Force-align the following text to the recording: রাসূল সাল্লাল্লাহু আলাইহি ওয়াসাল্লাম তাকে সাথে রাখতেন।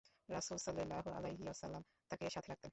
রাসূল 0.29 0.57
সাল্লাল্লাহু 0.57 1.09
আলাইহি 1.09 1.43
ওয়াসাল্লাম 1.43 1.83
তাকে 2.09 2.23
সাথে 2.29 2.49
রাখতেন। 2.49 2.69